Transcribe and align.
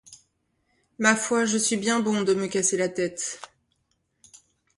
Ma 0.97 1.15
foi, 1.15 1.45
je 1.45 1.59
suis 1.59 1.77
bien 1.77 1.99
bon 1.99 2.23
de 2.23 2.33
me 2.33 2.47
casser 2.47 2.75
la 2.75 2.89
tête! 2.89 3.39